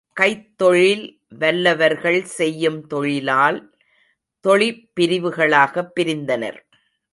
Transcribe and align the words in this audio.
கைத்தொழில் 0.19 1.19
வல்லவர்கள் 1.29 2.23
செய்யும் 2.23 2.87
தொழிலால், 2.87 3.77
தொழிற் 4.39 4.89
பிரிவுகளாகப் 4.99 5.91
பிரிந்தனர். 5.99 6.59